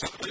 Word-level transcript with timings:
something 0.00 0.29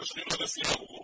nos 0.00 0.08
vimos 0.14 0.38
no. 0.40 0.99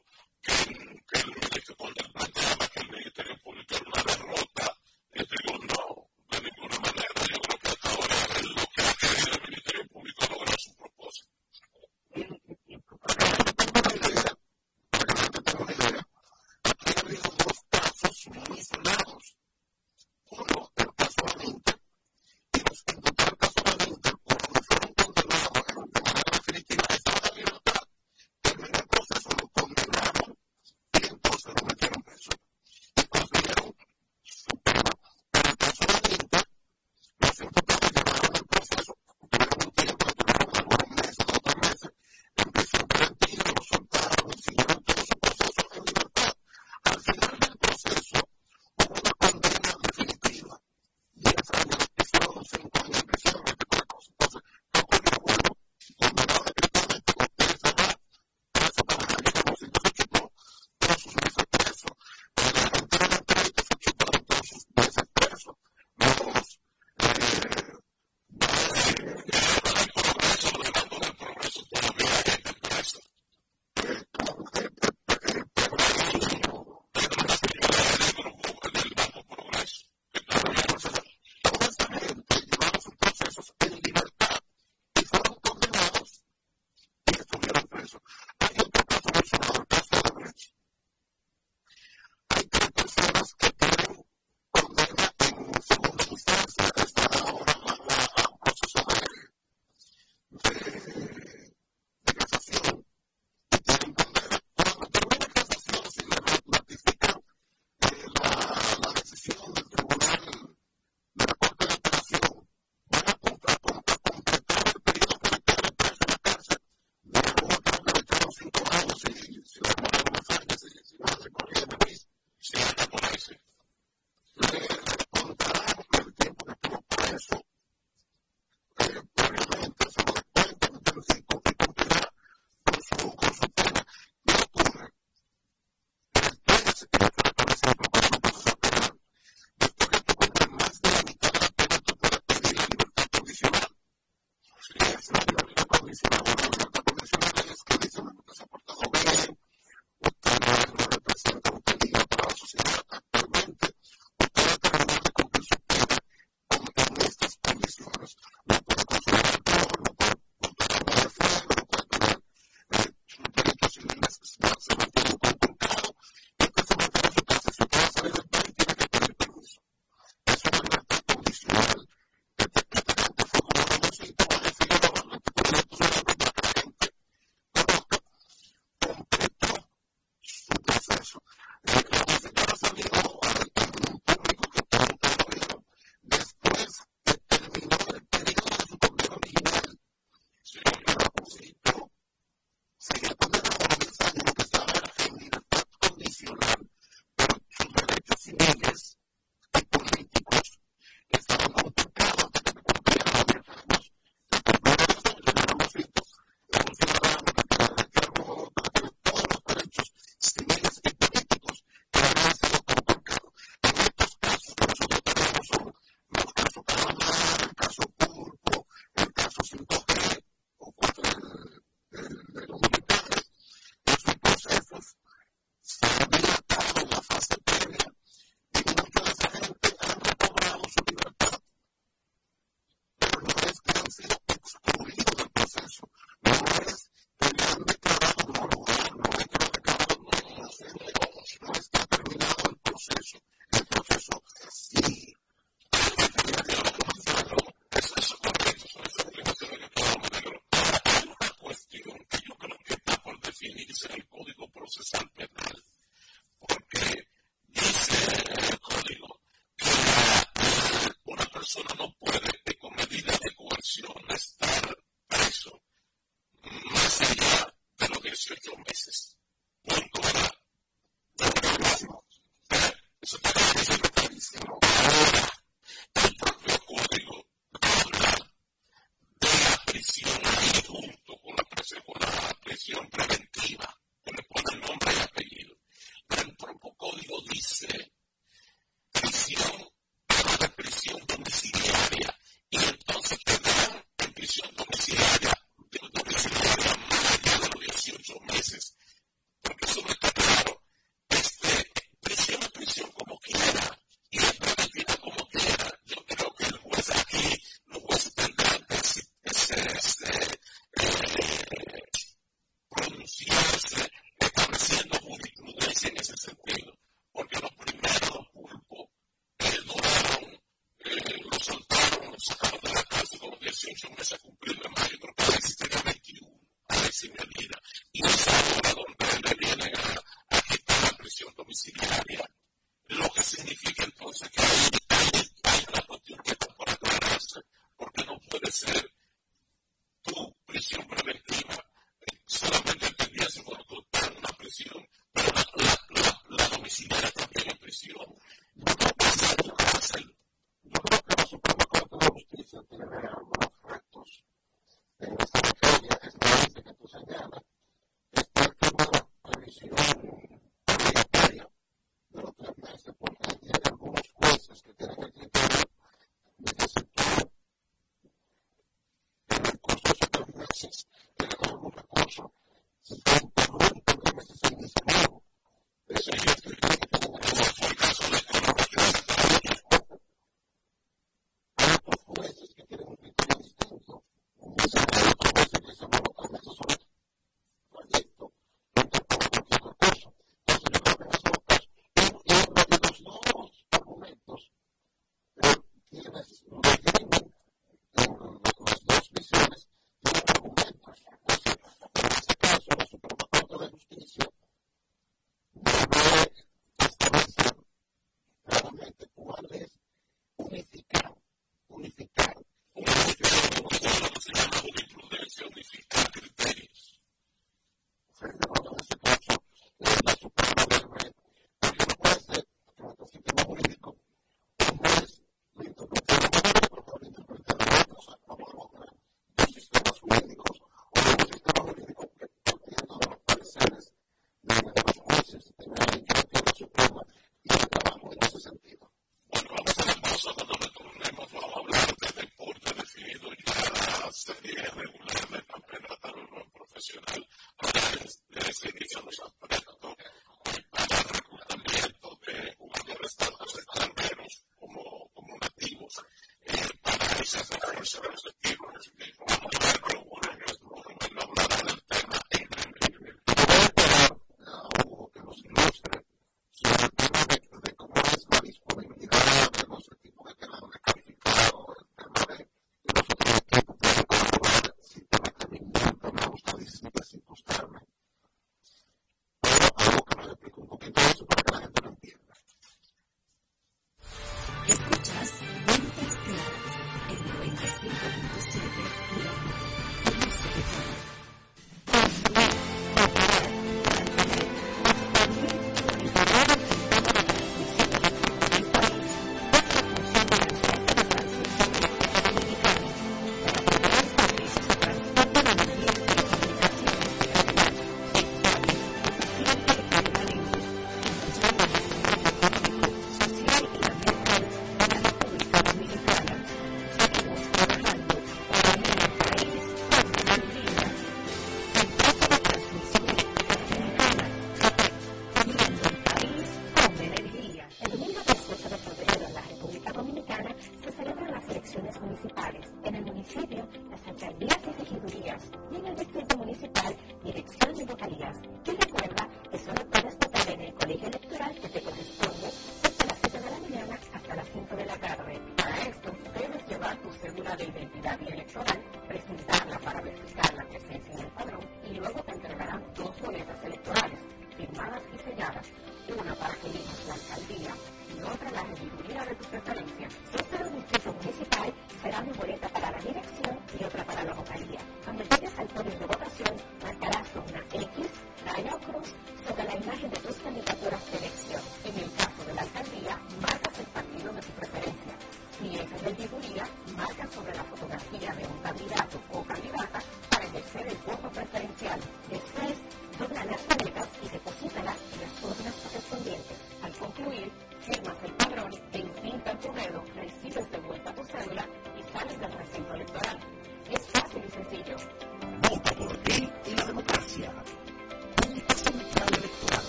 Que 233.89 234.03
quieren 234.03 234.26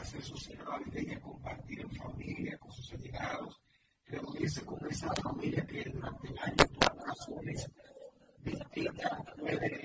hacer 0.00 0.22
sus 0.22 0.42
ceremonias, 0.42 0.92
de 0.92 1.20
compartir 1.20 1.80
en 1.80 1.90
familia, 1.90 2.58
con 2.58 2.72
sus 2.72 2.92
allegados, 2.92 3.60
reunirse 4.06 4.64
con 4.64 4.78
esa 4.90 5.12
familia 5.16 5.64
que 5.66 5.84
durante 5.84 6.28
el 6.28 6.38
año 6.38 6.64
toma 6.78 7.04
razones 7.04 7.70
distintas, 8.42 9.12
puede 9.38 9.79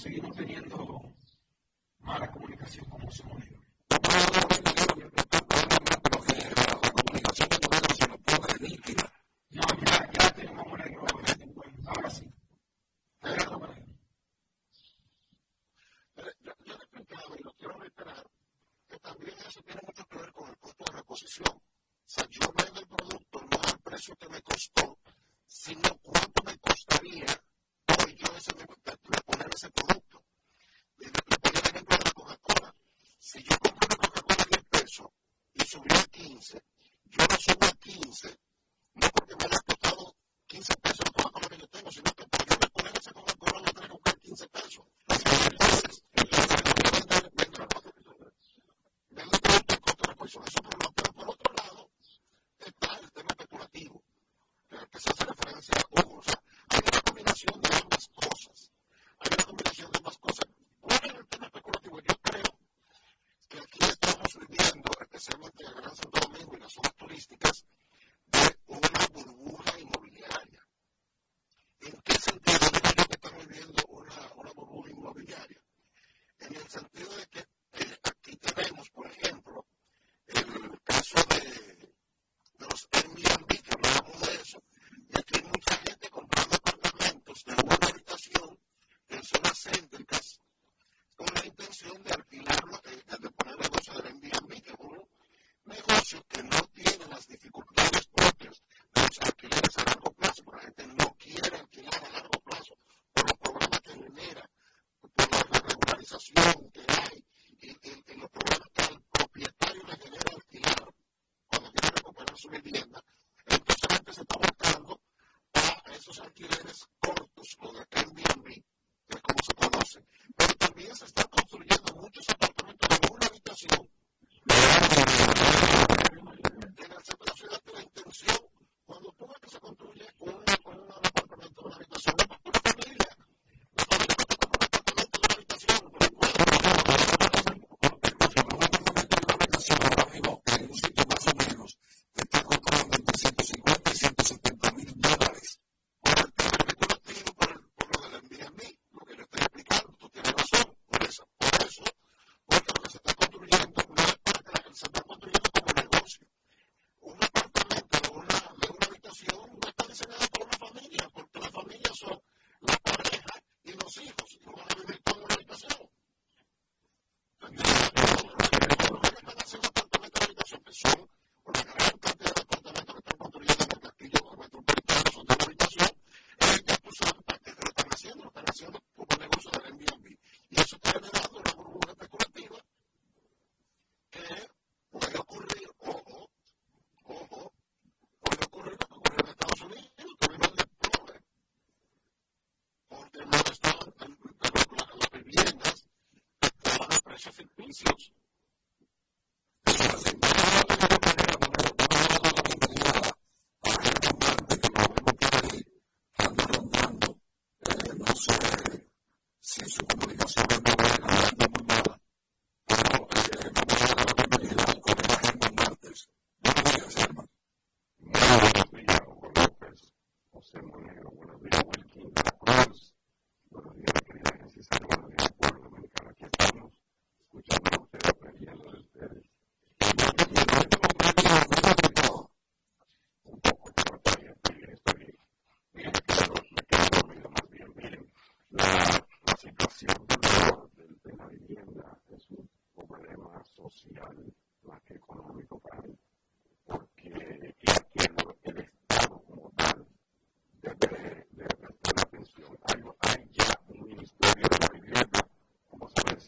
seguimos 0.00 0.34
teniendo 0.34 1.12
mala 2.00 2.30
comunicación 2.30 2.86
con 2.86 3.02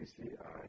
increase 0.00 0.12
the 0.18 0.44
uh, 0.44 0.59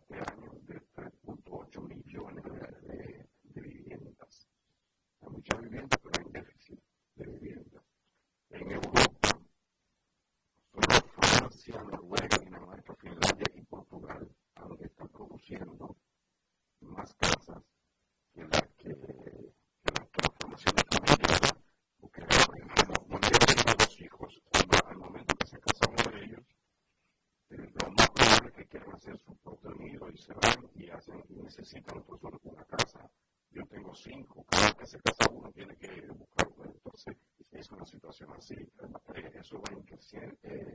necesitan 31.57 32.03
pues, 32.03 32.21
una 32.43 32.63
casa. 32.65 33.09
Yo 33.51 33.65
tengo 33.65 33.93
cinco, 33.93 34.45
cada 34.49 34.73
que 34.73 34.85
se 34.85 34.99
casa 35.01 35.29
uno 35.29 35.51
tiene 35.51 35.75
que 35.75 36.07
buscar 36.07 36.47
uno. 36.55 36.71
Entonces, 36.71 37.17
es 37.51 37.71
una 37.71 37.85
situación 37.85 38.31
así. 38.37 38.55
Eso 39.33 39.59
va 39.59 39.83
creciendo, 39.83 40.37
eh, 40.43 40.70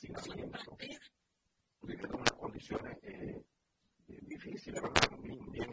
asignación 0.00 0.38
infantil, 0.38 0.98
viviendo 1.82 2.16
unas 2.16 2.32
condiciones 2.32 2.96
eh, 3.02 3.42
eh, 4.08 4.18
difíciles, 4.22 4.80
¿verdad? 4.80 5.18
Bien, 5.22 5.50
bien 5.50 5.70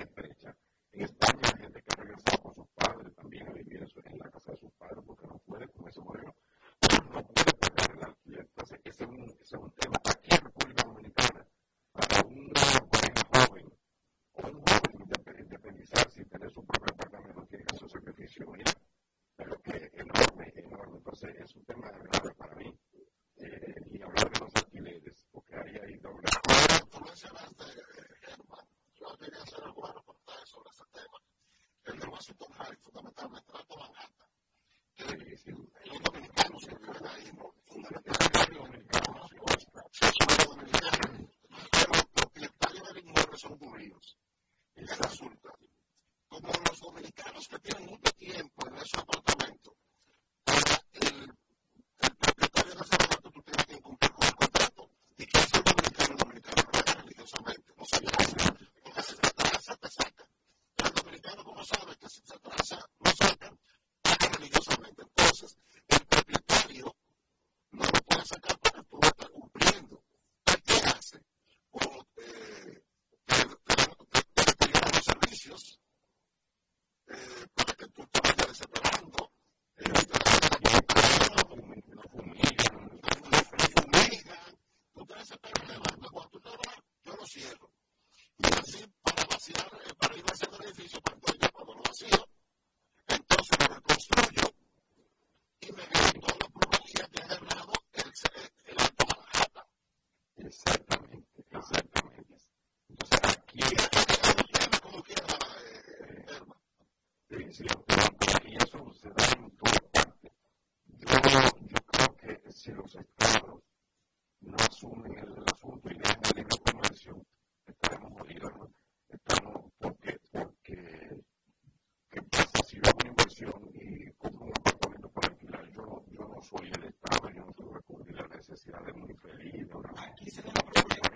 Aquí 128.69 130.29
se 130.29 130.41
da 130.41 130.51
la 130.51 130.63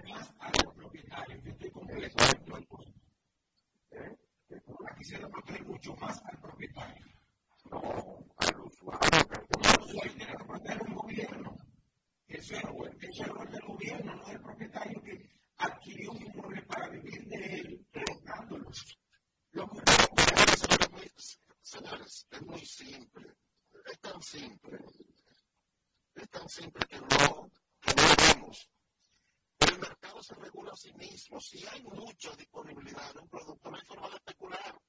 más 0.10 0.34
a 0.40 0.52
los 0.64 0.74
propietarios. 0.74 1.44
Yo 1.44 1.52
estoy 1.52 1.72
completo. 1.72 2.24
¿Eh? 3.92 4.18
Aquí 4.90 5.04
se 5.04 5.18
da 5.20 5.28
a 5.28 5.64
mucho 5.66 5.94
más 5.98 6.22
sí 30.82 30.92
mismo, 30.94 31.40
si 31.40 31.64
hay 31.68 31.84
mucha 31.84 32.36
disponibilidad 32.36 33.14
de 33.14 33.20
un 33.20 33.30
producto, 33.30 33.70
no 33.70 33.78
hay 33.78 33.86
forma 33.86 34.10
de 34.10 34.16
especular. 34.16 34.82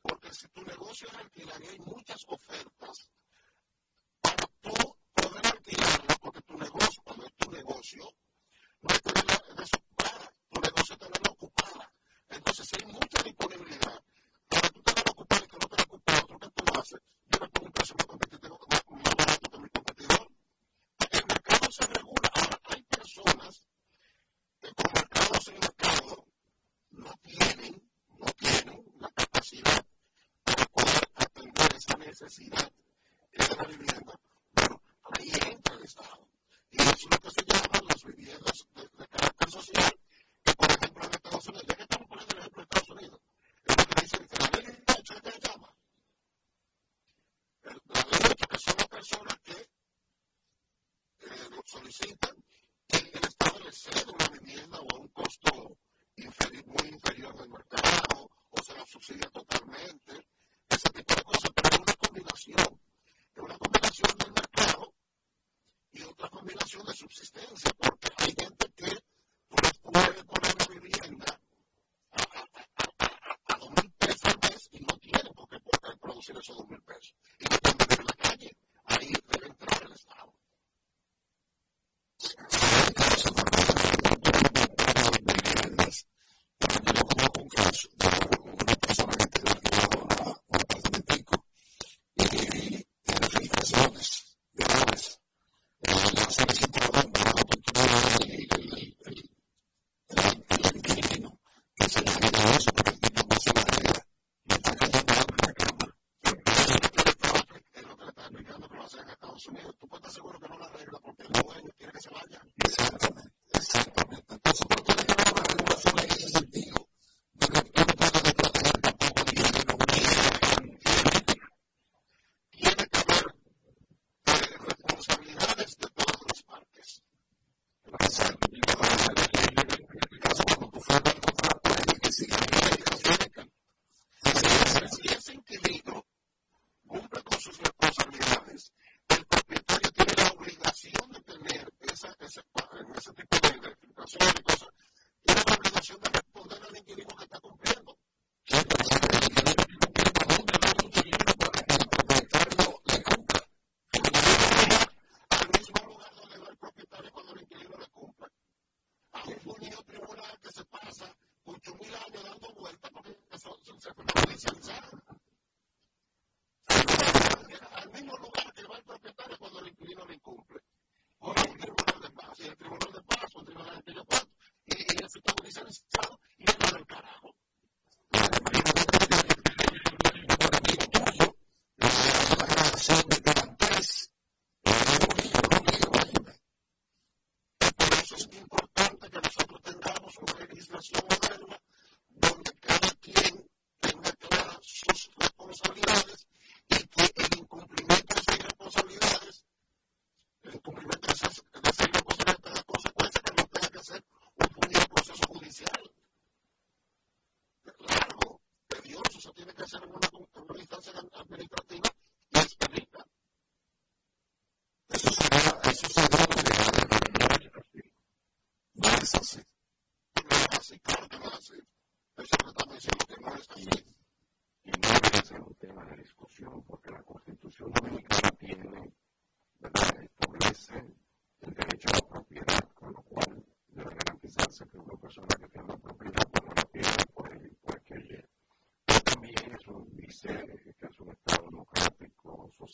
Porque 0.00 0.32
si 0.32 0.48
tu 0.48 0.62
negocio 0.62 1.06
es 1.08 1.14
alquilar 1.14 1.62
y 1.62 1.66
hay 1.66 1.78
muchas 1.80 2.24
ofertas, 2.28 3.10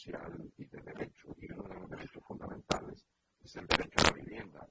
social 0.04 0.52
y 0.58 0.64
de 0.66 0.80
derecho. 0.82 1.34
Y 1.40 1.52
uno 1.52 1.68
de 1.68 1.74
los 1.74 1.90
derechos 1.90 2.22
fundamentales 2.26 3.04
es 3.42 3.56
el 3.56 3.66
derecho 3.66 3.94
a 3.98 4.02
la 4.02 4.12
vivienda. 4.12 4.68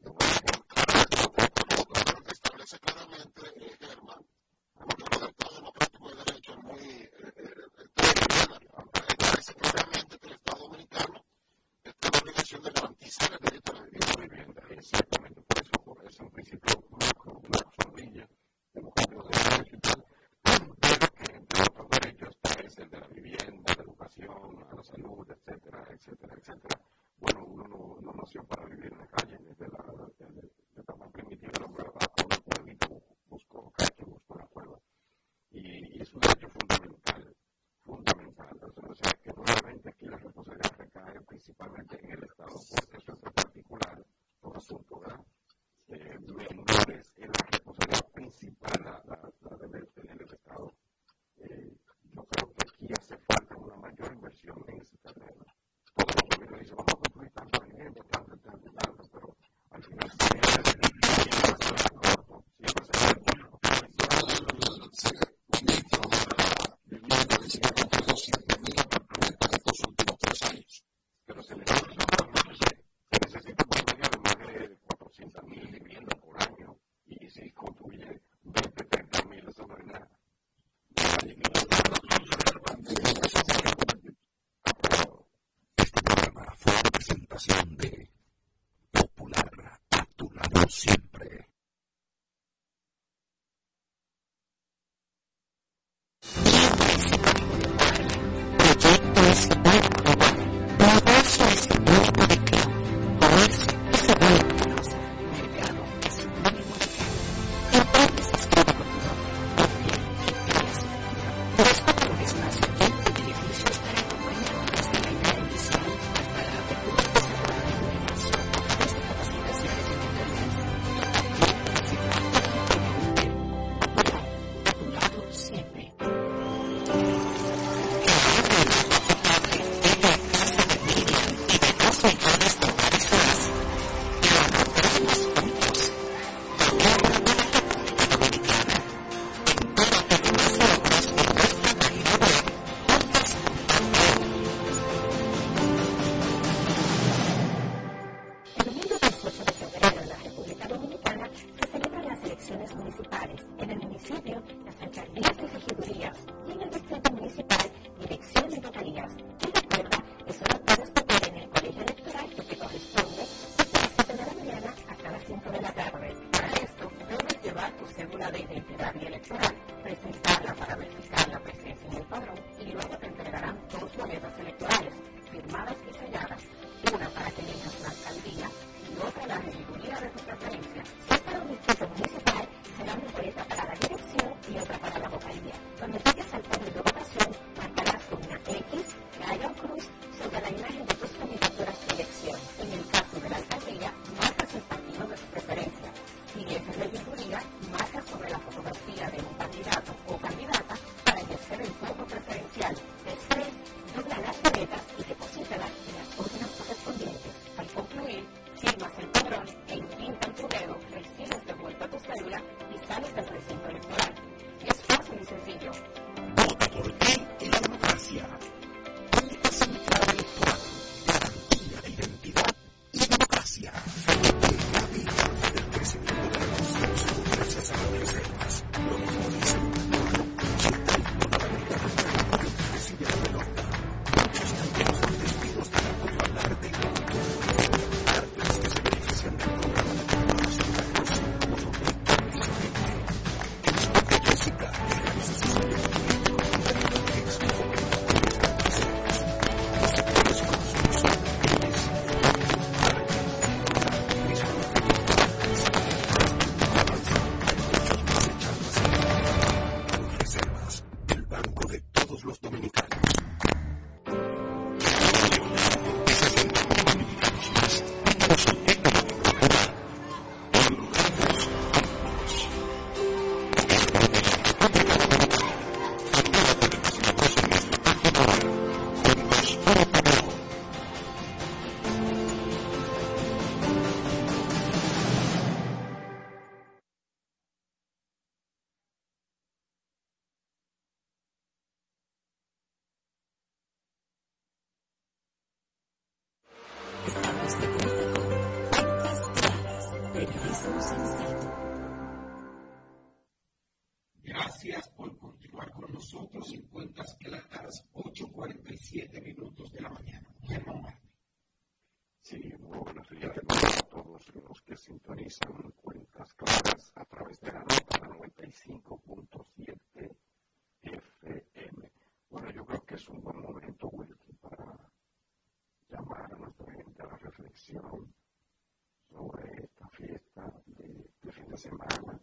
semana. 331.63 332.19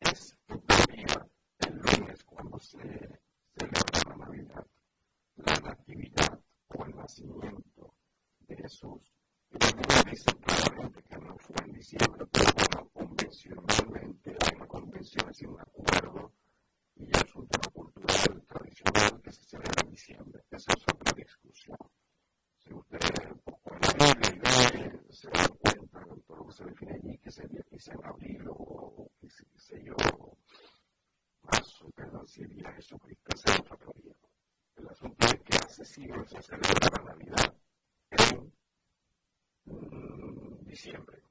Es 0.00 0.36
tu 0.46 0.62
día, 0.92 1.26
el 1.60 1.76
lunes, 1.78 2.22
cuando 2.24 2.58
se 2.58 2.78
celebra 2.78 4.02
la 4.08 4.16
Navidad, 4.16 4.66
la 5.36 5.54
Natividad 5.60 6.38
o 6.68 6.84
el 6.84 6.96
nacimiento 6.96 7.94
de 8.40 8.56
Jesús. 8.56 9.00
Y 9.50 9.56
la 9.58 9.72
Biblia 9.72 10.02
dice 10.10 10.32
claramente 10.44 11.02
que 11.02 11.16
no 11.16 11.36
fue 11.38 11.56
en 11.64 11.72
diciembre, 11.72 12.26
pero 12.30 12.75
que 27.76 27.82
sea 27.82 27.96
abril 28.04 28.42
o 28.48 29.10
qué 29.20 29.28
sé 29.58 29.84
yo, 29.84 29.94
marzo, 31.42 31.90
perdón, 31.90 32.26
si 32.26 32.40
el 32.42 32.66
Jesucristo 32.74 33.36
sea 33.36 33.60
otra 33.60 33.76
teoría. 33.76 34.16
El 34.76 34.88
asunto 34.88 35.26
es 35.26 35.40
que 35.42 35.56
hace 35.58 35.84
siglos 35.84 36.26
se 36.30 36.40
celebra 36.40 36.88
la 36.96 37.12
Navidad 37.12 37.54
en 38.12 38.52
mmm, 39.66 40.64
diciembre, 40.64 41.22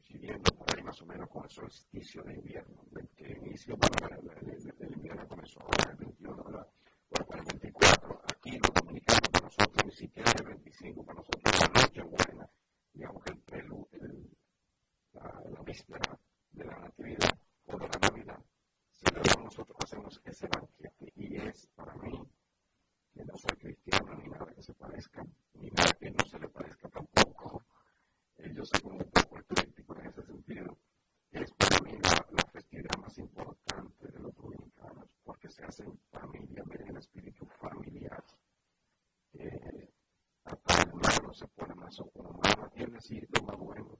siguiendo 0.00 0.50
por 0.56 0.74
ahí 0.74 0.82
más 0.82 1.02
o 1.02 1.06
menos 1.06 1.28
con 1.28 1.44
el 1.44 1.50
solsticio 1.50 2.22
de 2.22 2.36
invierno, 2.36 2.82
el 2.96 3.08
que 3.10 3.26
el, 3.26 3.42
el, 3.42 4.74
el 4.78 4.92
invierno 4.94 5.28
comenzó 5.28 5.60
ahora 5.60 5.90
el 5.90 5.96
21 5.98 6.57
hace 35.68 35.84
familia, 36.10 36.64
viene 36.64 36.98
espíritu 36.98 37.46
familiar. 37.60 38.24
Eh, 39.34 39.92
hasta 40.44 40.82
el 40.82 40.88
hermano 40.88 41.32
se 41.34 41.46
pone 41.48 41.74
más 41.74 42.00
o 42.00 42.10
menos, 42.14 42.72
tiene 42.72 43.00
cierto 43.00 43.42
maduro. 43.44 43.97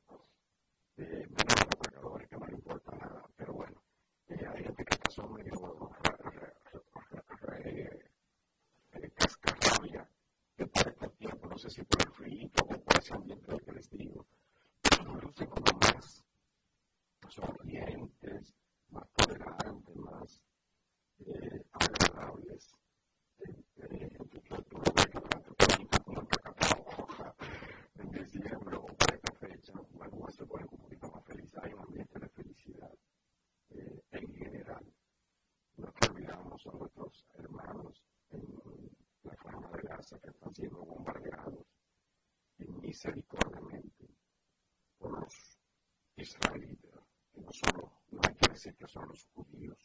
que 48.74 48.86
son 48.86 49.08
los 49.08 49.24
judíos, 49.34 49.78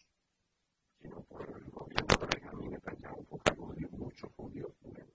sino 1.00 1.22
por 1.24 1.42
el 1.50 1.70
gobierno 1.72 2.16
de 2.20 2.28
Benjamín 2.28 2.72
Netanyahu, 2.72 3.26
porque 3.26 3.52
hay 3.52 3.58
judíos, 3.58 3.92
muchos 3.92 4.32
judíos 4.36 4.72
buenos. 4.82 5.10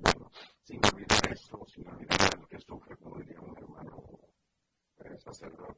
Bueno, 0.00 0.30
sin 0.62 0.80
olvidar 0.92 1.32
eso, 1.32 1.64
sin 1.66 1.88
olvidar 1.88 2.48
que 2.48 2.60
sufre, 2.60 2.96
como 2.96 3.18
diría 3.18 3.40
un 3.40 3.56
hermano 3.56 4.02
eh, 5.04 5.18
sacerdote, 5.18 5.77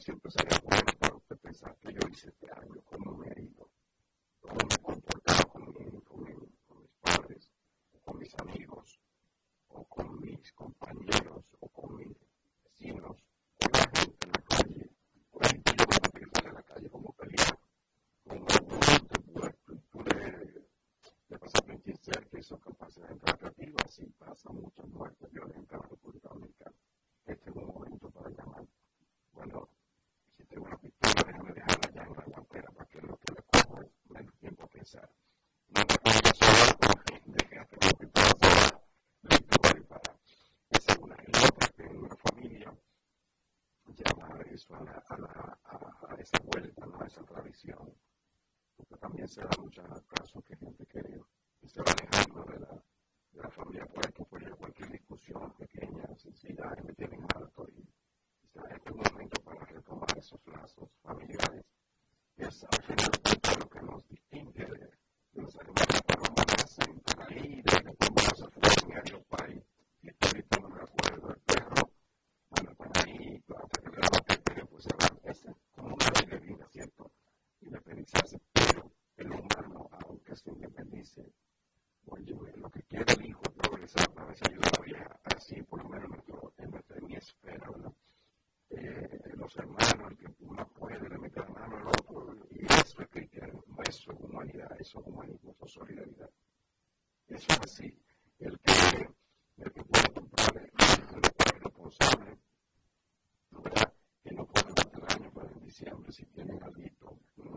siempre 0.00 0.30
será 0.30 0.56
bueno 0.64 0.92
para 0.98 1.14
usted 1.14 1.36
pensar 1.38 1.76
que 1.80 1.92
yo 1.92 2.00
hice 2.10 2.28
este 2.28 2.50
año, 2.52 2.82
cómo 2.84 3.16
me 3.18 3.33
a, 44.74 44.84
la, 44.84 45.04
a, 45.08 45.18
la, 45.18 45.58
a, 46.08 46.14
esa 46.20 46.38
vuelta, 46.44 46.84
a 47.00 47.06
esa 47.06 47.22
tradición. 47.22 47.94
Porque 48.76 48.96
también 48.96 49.28
se 49.28 49.40
da 49.40 49.50
muchos 49.60 49.84
casos 50.06 50.42
que 50.44 50.53
dice, 81.04 81.22
oye, 82.06 82.34
lo 82.56 82.70
que 82.70 82.82
quiere 82.84 83.12
el 83.12 83.26
hijo, 83.26 83.42
progresar, 83.42 84.10
a 84.16 84.24
veces 84.24 84.48
ayuda 84.48 84.68
a 84.68 84.78
la 84.78 84.84
vieja, 84.84 85.20
así 85.24 85.62
por 85.62 85.82
lo 85.82 85.88
menos 85.90 86.10
en, 86.56 86.70
nuestra, 86.70 86.96
en 86.96 87.06
mi 87.06 87.14
esfera, 87.14 87.70
¿verdad? 87.70 87.92
Los 89.36 89.56
hermanos, 89.56 90.10
el 90.10 90.16
que 90.16 90.44
uno 90.44 90.66
puede, 90.68 91.08
le 91.08 91.18
mete 91.18 91.40
la 91.40 91.48
mano 91.48 91.76
al 91.76 91.88
otro, 91.88 92.34
y 92.50 92.64
eso 92.64 93.02
es 93.02 93.08
cristianismo, 93.08 93.82
eso 93.86 94.12
es 94.12 94.20
humanidad, 94.20 94.80
eso 94.80 95.00
es 95.00 95.06
humanismo, 95.06 95.54
es 95.62 95.70
solidaridad. 95.72 96.30
Eso 97.28 97.46
es 97.52 97.60
así. 97.60 97.98
El 98.38 98.58
que, 98.60 99.08
el 99.58 99.72
que 99.72 99.84
puede 99.84 100.08
comprar 100.14 100.56
es 100.56 101.62
responsable, 101.62 102.38
¿verdad? 103.50 103.94
Que 104.22 104.30
no 104.32 104.46
puede 104.46 104.72
darte 104.74 104.96
el 104.96 105.22
año 105.22 105.30
para 105.32 105.50
en 105.50 105.64
diciembre 105.64 106.12
si 106.12 106.24
tienen 106.26 106.62
alito, 106.62 107.18
¿no? 107.36 107.53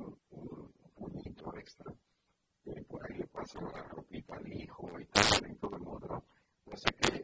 la 3.62 3.84
ropita, 3.84 4.36
el 4.38 4.54
hijo 4.54 4.90
y 5.00 5.06
tal, 5.06 5.52
y 5.52 5.56
todo 5.56 5.78
lo 5.78 5.92
otro. 5.92 6.24
No 6.66 6.78
sé 6.78 6.94
qué, 7.02 7.17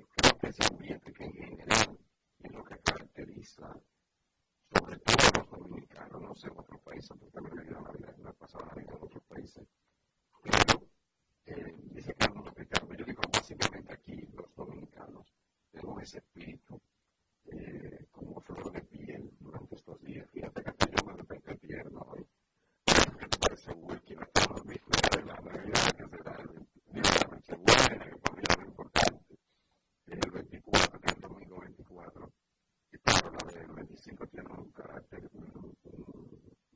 músico 34.14 34.28
tiene 34.28 34.50
un 34.54 34.72
carácter, 34.72 35.30
un, 35.34 35.76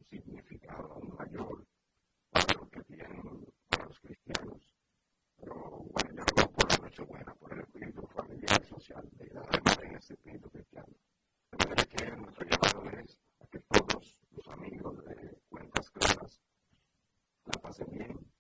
significado 0.10 1.00
mayor 1.18 1.66
para 2.32 2.54
los 2.54 2.70
que 2.70 2.82
tienen, 2.84 3.46
para 3.70 3.86
los 3.86 4.00
cristianos. 4.00 4.76
Pero 5.40 5.54
bueno, 5.54 6.10
yo 6.16 6.24
lo 6.36 6.42
hago 6.42 6.52
por 6.54 6.72
la 6.72 6.78
noche 6.78 7.04
buena, 7.04 7.36
por 7.36 7.54
el 7.54 7.60
espíritu 7.60 8.08
familiar, 8.08 8.62
y 8.62 8.66
social, 8.66 9.08
de 9.12 9.28
la 9.34 9.44
en 9.84 9.96
ese 9.96 10.14
espíritu 10.14 10.50
cristiano. 10.50 10.94
De 11.52 11.58
manera 11.58 11.86
que 11.86 12.16
nuestro 12.16 12.46
llamado 12.46 12.90
es 13.00 13.18
a 13.40 13.48
que 13.48 13.60
todos 13.60 14.20
los 14.32 14.48
amigos 14.48 15.06
de 15.06 15.38
Cuentas 15.50 15.92
Claras 15.92 16.42
la 17.46 17.62
pasen 17.62 17.88
bien, 17.92 18.32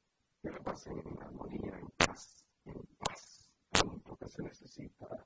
que 0.41 0.49
la 0.49 0.59
pasen 0.59 0.97
en 1.05 1.21
armonía, 1.21 1.77
en 1.77 1.89
paz, 1.97 2.45
en 2.65 2.85
paz, 2.97 3.51
tanto 3.71 4.15
que 4.17 4.27
se 4.27 4.41
necesita 4.41 5.16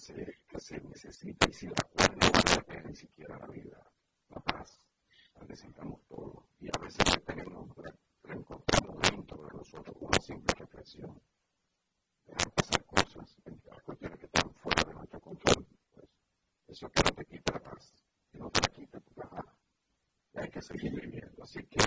se, 0.00 0.40
que 0.48 0.58
se 0.58 0.80
necesita 0.80 1.48
y 1.48 1.52
sin 1.52 1.70
la 1.70 1.84
cual 1.92 2.18
no 2.18 2.30
vale 2.30 2.56
la 2.56 2.62
pena 2.62 2.88
ni 2.88 2.96
siquiera 2.96 3.38
la 3.38 3.46
vida, 3.46 3.92
la 4.30 4.40
paz. 4.40 4.86
La 5.34 5.46
necesitamos 5.46 6.00
todo 6.08 6.48
y 6.58 6.68
a 6.68 6.80
veces 6.80 7.04
la 7.06 7.20
tenemos, 7.20 7.76
la, 7.78 7.94
dentro 9.10 9.42
de 9.44 9.56
nosotros 9.56 9.96
con 9.96 10.08
una 10.08 10.20
simple 10.20 10.54
reflexión. 10.58 11.22
Dejar 12.26 12.52
pasar 12.52 12.84
cosas, 12.86 13.36
cuestiones 13.84 14.18
que 14.18 14.26
están 14.26 14.54
fuera 14.54 14.84
de 14.84 14.94
nuestro 14.94 15.20
control. 15.20 15.66
Pues, 15.92 16.08
eso 16.68 16.90
que 16.90 17.02
no 17.02 17.10
te 17.12 17.24
quita 17.26 17.52
la 17.52 17.60
paz, 17.60 18.04
que 18.30 18.38
no 18.38 18.50
te 18.50 18.60
la 18.60 18.74
quita 18.74 19.00
porque 19.00 19.20
ajá, 19.22 19.54
y 20.34 20.38
hay 20.38 20.50
que 20.50 20.62
seguir 20.62 20.92
viviendo. 20.94 21.42
Así 21.42 21.62
que 21.66 21.78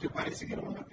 que 0.00 0.08
parece 0.08 0.46
que 0.46 0.54
era 0.54 0.62
una 0.62 0.84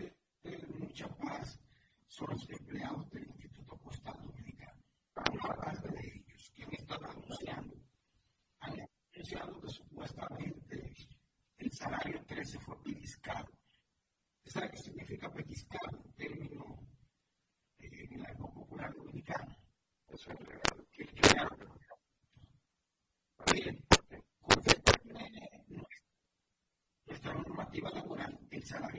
realizar 28.68 28.84
a 28.84 28.90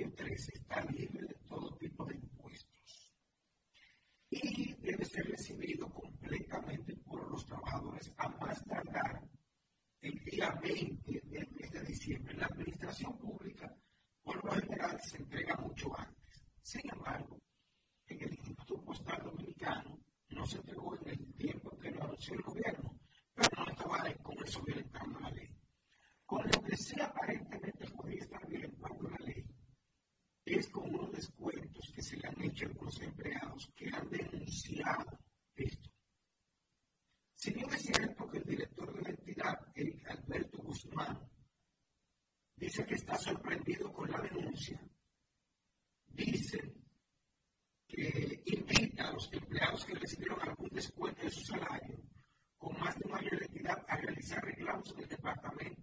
está 0.54 0.80
libre 0.92 1.26
de 1.26 1.34
todo 1.46 1.76
tipo 1.76 2.04
de 2.06 2.14
impuestos. 2.14 3.12
Y 4.30 4.74
debe 4.74 5.04
ser 5.04 5.26
recibido 5.26 5.88
completamente 5.90 6.96
por 6.96 7.30
los 7.30 7.44
trabajadores 7.46 8.12
a 8.16 8.28
más 8.28 8.64
tardar 8.64 9.22
el 10.00 10.24
día 10.24 10.58
20 10.62 10.97
que 49.88 49.94
recibieron 49.94 50.38
algún 50.42 50.68
descuento 50.68 51.22
de 51.22 51.30
su 51.30 51.40
salario 51.40 51.96
con 52.58 52.78
más 52.78 52.94
de 52.98 53.08
un 53.08 53.14
año 53.14 53.30
de 53.30 53.36
identidad 53.38 53.84
a 53.88 53.96
realizar 53.96 54.44
reclamos 54.44 54.92
en 54.92 55.02
el 55.02 55.08
departamento 55.08 55.77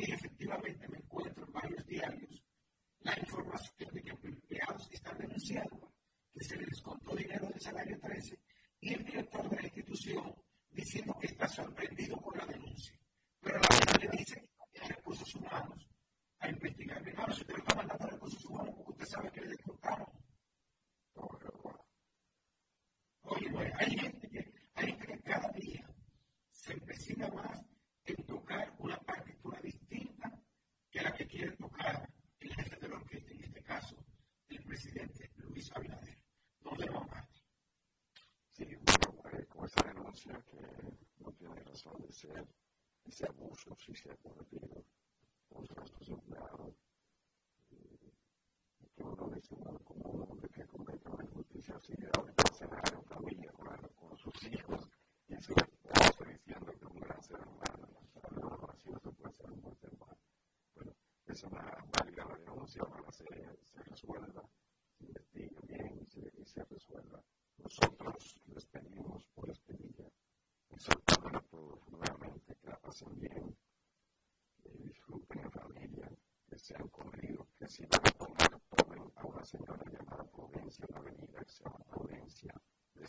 que 0.00 0.12
efectivamente 0.12 0.88
me 0.88 0.98
encuentro 0.98 1.46
en 1.46 1.52
varios 1.52 1.86
diarios 1.86 2.42
la 3.00 3.18
información 3.18 3.94
de 3.94 4.02
que 4.02 4.10
empleados 4.10 4.88
están 4.90 5.18
denunciando 5.18 5.92
que 6.32 6.42
se 6.42 6.56
les 6.56 6.80
contó 6.80 7.14
dinero 7.14 7.46
del 7.48 7.60
salario 7.60 7.98
13. 8.00 8.33
ser 42.24 42.46
ese 43.04 43.26
abuso, 43.26 43.76
si 43.76 43.94
se 43.94 44.10
ha 44.10 44.16
cometido, 44.16 44.84
los 45.50 45.68
gastos 45.68 46.08
empleados, 46.08 46.74
que 48.96 49.02
uno 49.02 49.28
dice, 49.34 49.54
bueno, 49.56 49.78
como 49.80 50.10
un 50.10 50.22
hombre 50.22 50.48
que 50.48 50.66
comete 50.66 51.08
una 51.08 51.24
injusticia 51.24 51.76
así, 51.76 51.94
ahorita 52.16 52.54
cenar 52.54 52.82
en 52.94 53.04
familia 53.04 53.52
con, 53.52 53.66
con 53.94 54.16
sus 54.16 54.42
hijos, 54.44 54.88
y 55.28 55.36
su 55.40 55.52
esposa 55.52 56.24
diciendo 56.24 56.72
que 56.78 56.86
un 56.86 57.00
gran 57.00 57.22
ser 57.22 57.40
humano, 57.40 57.88
una 58.30 58.46
oración 58.56 59.00
se 59.00 59.10
puede 59.10 59.34
ser 59.34 59.50
un 59.50 59.60
buen 59.60 59.76
ser 59.76 59.92
humano. 59.94 60.18
Bueno, 60.74 60.92
es 61.26 61.42
una 61.42 61.84
válida 61.92 62.24
la 62.26 62.36
denuncia, 62.38 62.82
ahora 62.82 63.12
se, 63.12 63.24
se 63.64 63.82
resuelve 63.82 64.43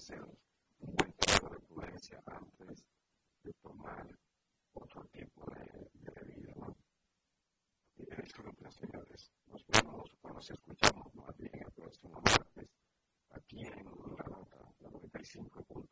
hacer 0.05 0.21
un 0.21 0.93
buen 0.93 1.11
trabajo 1.13 1.55
de 1.55 1.59
prudencia 1.61 2.21
antes 2.27 2.85
de 3.41 3.53
tomar 3.53 4.07
otro 4.73 5.03
tipo 5.05 5.49
de, 5.49 5.89
de 5.93 6.11
bebida. 6.11 6.53
Y 7.97 8.05
lo 8.05 8.71
señores, 8.71 9.31
nos 9.47 9.65
vemos 9.65 10.15
o 10.21 10.29
nos 10.29 10.51
escuchamos 10.51 11.15
más 11.15 11.35
bien 11.37 11.55
el 11.55 11.71
próximo 11.71 12.21
martes 12.21 12.69
aquí 13.31 13.65
en 13.65 13.83
la 13.83 14.23
nota 14.29 14.75
95. 14.79 15.84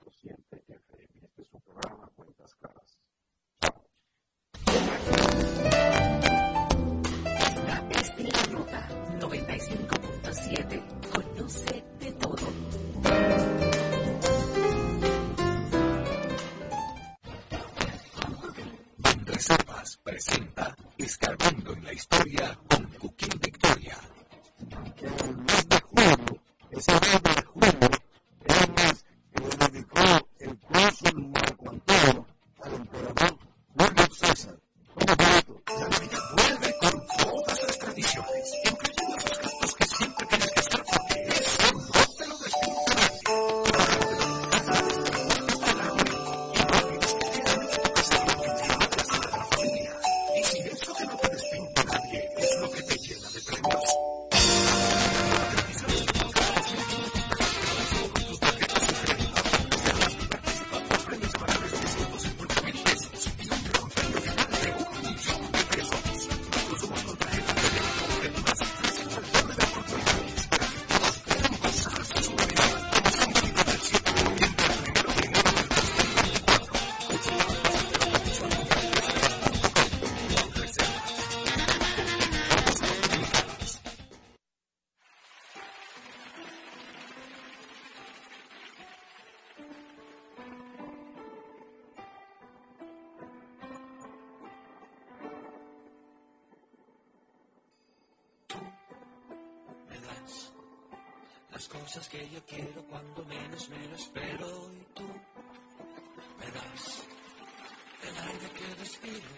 el 108.14 108.28
aire 108.30 108.50
que 108.52 108.76
respiro. 108.76 109.30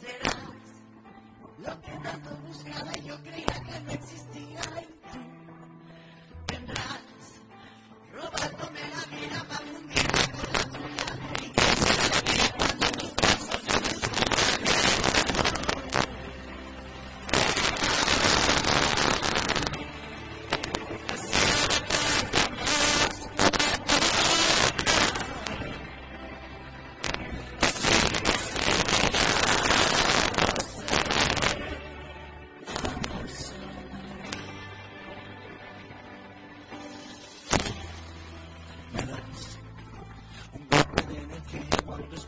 Serás 0.00 0.36
lo 1.58 1.80
que 1.82 1.92
tanto 2.02 2.30
buscaba 2.46 2.98
y 2.98 3.02
yo 3.08 3.22
creía 3.22 3.62
que 3.66 3.80
no 3.80 3.92
existía. 3.92 4.95
world 41.98 42.25